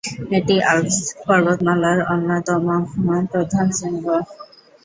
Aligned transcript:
এটি 0.37 0.55
আল্পস 0.71 0.97
পর্বতমালার 1.21 1.99
অন্যতম 2.13 2.65
প্রধান 3.31 3.67
শৃঙ্গ। 3.77 4.05